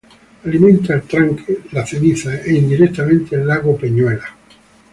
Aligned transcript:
Alimenta 0.47 0.95
el 0.95 1.03
tranque 1.03 1.59
Las 1.73 1.91
Cenizas, 1.91 2.41
e 2.47 2.55
indirectamente 2.55 3.35
el 3.35 3.45
lago 3.45 3.77
Peñuelas. 3.77 4.29